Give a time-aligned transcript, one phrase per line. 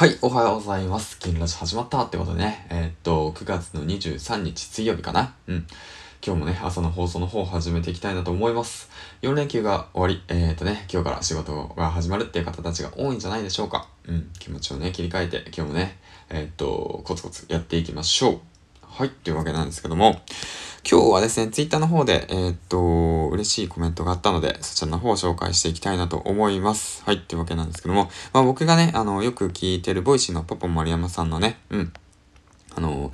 [0.00, 1.18] はい、おはようございます。
[1.18, 5.66] 銀ラジ始まったってことでね、えーっと、9月の23日水曜日かなうん。
[6.24, 8.88] 今日もね、朝の放送の方を始めていきたいなと思います。
[9.20, 13.88] 4連休が終わり、えーっとね、今日から仕事が始まるっていう方たちが多いんじゃないでしょうか。
[14.08, 15.98] うん、気持ちをね、切り替えて、今日もね、
[16.30, 18.40] えーっと、コツコツやっていきましょう。
[18.80, 20.22] はい、というわけなんですけども、
[20.88, 27.02] 今日はですね、ツイッターの方で、えーっと、嬉しいコメントがあったので、そちらの方を紹介していきたいなと思います。
[27.04, 31.92] はい、というわけなんですけども、まあ僕がね、あの、よく聞いてる Voicy のポポ丸山さんのね、うん、
[32.74, 33.12] あの、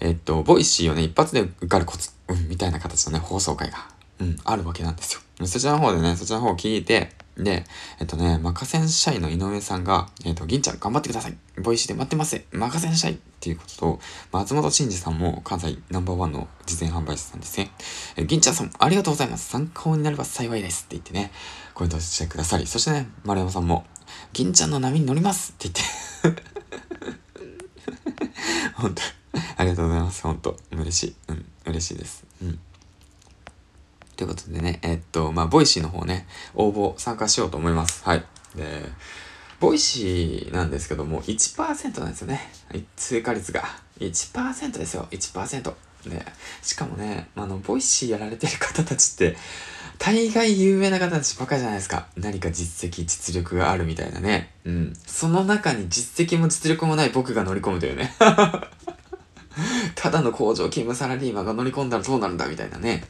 [0.00, 3.86] えーっと、 Voicy をね、一発で受かるコツ、うん、みたいな形のね、放送回が、
[4.20, 5.46] うん、あるわけなんですよ。
[5.46, 7.64] そちらの方でね、そちらの方を聞いて、で、
[8.00, 11.36] えっとね、マカセン社員の井上さんが、えっと、銀ちゃん頑張ってください。
[11.60, 12.40] Voicy で待ってます。
[12.52, 17.72] マカセン社員っていうことと、松本慎二さんも関西ナンバーワンの実演販売者さんですね。
[18.16, 19.48] え銀ちゃんさんありがとうございます。
[19.48, 21.32] 参考になれば幸いですって言ってね、
[21.74, 23.84] コメントしてくださり、そしてね、丸山さんも、
[24.32, 25.70] 銀ちゃんの波に乗りますって
[26.22, 26.42] 言って、
[28.74, 29.02] 本当
[29.56, 30.22] ありがとうございます。
[30.22, 31.16] 本当嬉しい。
[31.28, 32.24] うん、嬉しいです。
[32.42, 32.58] うん。
[34.16, 38.04] ということでね、えっと、まあ、 Voicy の方ね、応募参加しようと思います。
[38.04, 38.24] はい。
[38.56, 38.82] で、
[39.60, 42.40] Voicy なんですけども、1%なんですよね。
[42.96, 43.64] 通過率が。
[44.00, 45.74] 1%ですよ、1%。
[46.08, 46.24] で、
[46.62, 49.36] しかもね、あの、 Voicy やられてる方たちって、
[49.98, 52.06] 大概有名な方たちばっかりじゃないですか。
[52.16, 54.52] 何か実績、実力があるみたいなね。
[54.64, 54.92] うん。
[55.06, 58.14] その中に実績も実力もない僕が乗り込むというね。
[59.94, 63.04] ただの工場勤務サラリーマンが乗り込んだらどうなるんだみたいなね。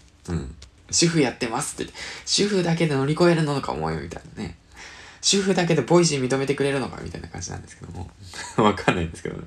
[0.95, 1.93] 主婦やってますって。
[2.25, 4.57] 主婦だけで乗り越えるのか思うよみたいなね。
[5.21, 8.11] 主婦だけで Voicy 認めてくれるのかみたいな感じなんですけども。
[8.63, 9.43] わかんないんですけどね。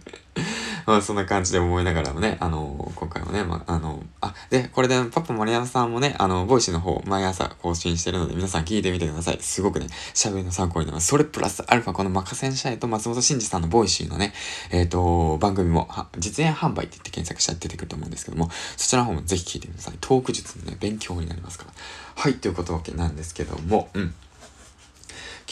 [0.88, 9.38] まあそんな感じで思いながらもね、あの今回もね、まあ、あのあ、で、これでパパ森山さんもね、あの、 Voicy の方、毎朝更新してるので、皆さん聞いてみてください。
[9.42, 11.08] すごくね、喋りの参考になります。
[11.08, 14.32] それプラスアルファ、このマカセン社員と松本慎二さんの Voicy のね、
[14.72, 19.98] えっ、と、番組も、実演販売って言って検索したら出てくると思うんですけども、そちらの方もぜひ聞いてください。
[20.00, 21.72] トーク術のね、勉強になりますから。
[22.16, 24.14] はい、ということわけなんですけども、うん。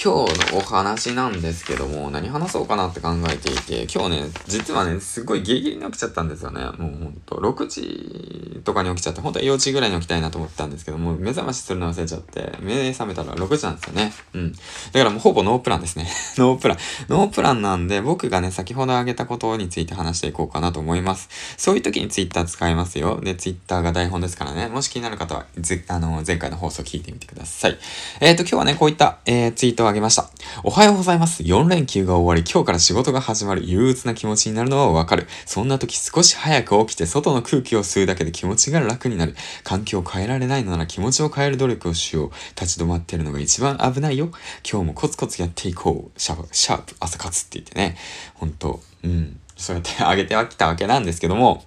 [0.05, 6.63] 今日のお話なんですけども、何話そうかなって考えていて、今日ね、実はね、すごいギリギリに起きちゃったんですよね。
[6.63, 14.13] もうほんと、6時とかに起きちゃって、本当は4時ぐらいに起きたいなと思ったんですけども、目覚ましするの忘れちゃって、目覚めたら6時なんですよね。
[14.35, 14.51] うん。
[14.51, 14.59] だ
[14.93, 16.07] からもうほぼノープランですね。
[16.37, 16.77] ノープラン。
[17.09, 21.29] ノープランなんで、僕がね、先ほど挙げたことについて話していこうかなと思います。
[21.57, 23.21] そういう時にツイッター使いますよ。
[23.23, 24.67] で、ツイッターが台本ですからね。
[24.67, 25.47] もし気になる方は、
[25.87, 27.79] あの、前回の放送聞いてみてください。
[28.19, 30.29] えっ、と、今日はね、こういった、えー、ツイートをげました。
[30.63, 31.41] おはようございます。
[31.43, 35.27] 4連休が終わり、今日から仕事が始まる憂鬱な気持ちになるのはわかる。
[35.45, 39.35] そんな時少し早く起きて外の空気を吸うだけで気持ちが楽になる。
[39.63, 42.31] 環境を変えられないのなら気持ちを変える努力をしよう。
[42.59, 44.29] 立ち止まってるのが一番危ないよ。
[44.69, 46.19] 今日もコツコツやっていこう。
[46.19, 47.97] シャープ、シャープ、朝活って言ってね。
[48.35, 49.39] ほんと、うん。
[49.57, 51.63] そうやってあげてはきたわけなんですけども、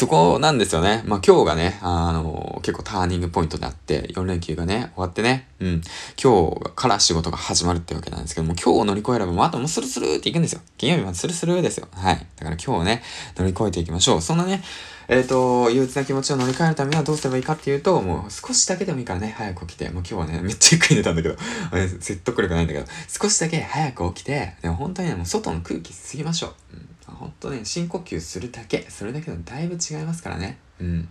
[0.00, 1.02] そこなんですよね。
[1.04, 5.82] まあ、今日がね、あの、結構ターニングポイントであって、4連休がね、終わってね、うん、
[6.18, 10.62] 今日から仕事が始まるってわけなんですけども、今日を乗り越えれば、もうあともうスルスルっていくんですよ。
[10.78, 11.86] 金曜日までスルスルですよ。
[11.92, 12.26] はい。
[12.36, 13.02] だから今日をね、
[13.36, 14.22] 乗り越えていきましょう。
[14.22, 14.62] そんなね、
[15.08, 21.36] えっ、と、憂鬱な気持ちを乗り換えるためにはどうすればいいかっていうと、もう少しだけでもいいからね、早く起きて、もう今日はね、めっちゃゆっくり寝たんだけど、
[22.00, 26.76] 説得力ないんだけど、少しだけ早く起きて、でも本当にね、もう外の空気吸いましょう。
[26.76, 26.89] うん
[27.20, 30.58] 本当ね、深呼吸するだけ、それだけでもだいぶ違いますからね。
[30.80, 31.08] うん。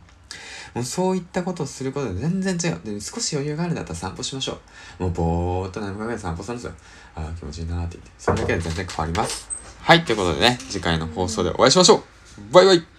[0.74, 2.80] もうそういったことをすることで全然違う。
[2.84, 4.58] で、少し余裕があるんだったら散歩しましょ
[5.00, 5.04] う。
[5.04, 6.74] もうぼーっと何回かで散歩するんですよ。
[7.14, 8.12] ああ、気持ちいいなーって言って。
[8.18, 9.50] それだけで全然変わります。
[9.82, 12.99] はい、ということでね、次回の放送でお会いしましょうバイバイ